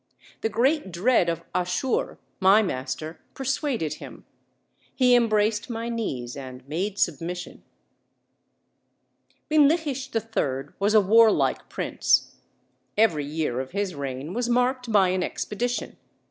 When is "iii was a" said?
10.15-11.01